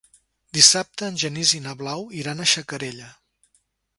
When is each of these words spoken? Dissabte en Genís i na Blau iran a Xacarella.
Dissabte 0.57 1.05
en 1.11 1.19
Genís 1.25 1.51
i 1.59 1.61
na 1.67 1.75
Blau 1.83 2.07
iran 2.21 2.41
a 2.41 2.47
Xacarella. 2.55 3.13